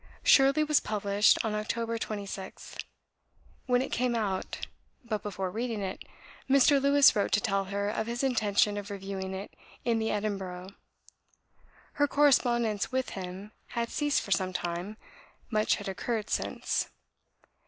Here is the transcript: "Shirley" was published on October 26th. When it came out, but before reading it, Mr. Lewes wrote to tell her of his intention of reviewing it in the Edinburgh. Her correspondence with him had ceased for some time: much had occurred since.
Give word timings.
"Shirley" 0.23 0.63
was 0.63 0.79
published 0.79 1.37
on 1.45 1.53
October 1.53 1.99
26th. 1.99 2.85
When 3.67 3.83
it 3.83 3.91
came 3.91 4.15
out, 4.15 4.65
but 5.05 5.21
before 5.21 5.51
reading 5.51 5.81
it, 5.81 6.01
Mr. 6.49 6.81
Lewes 6.81 7.15
wrote 7.15 7.31
to 7.33 7.39
tell 7.39 7.65
her 7.65 7.87
of 7.87 8.07
his 8.07 8.23
intention 8.23 8.77
of 8.77 8.89
reviewing 8.89 9.35
it 9.35 9.53
in 9.85 9.99
the 9.99 10.09
Edinburgh. 10.09 10.69
Her 11.93 12.07
correspondence 12.07 12.91
with 12.91 13.09
him 13.11 13.51
had 13.77 13.89
ceased 13.91 14.23
for 14.23 14.31
some 14.31 14.53
time: 14.53 14.97
much 15.51 15.75
had 15.75 15.87
occurred 15.87 16.31
since. 16.31 16.89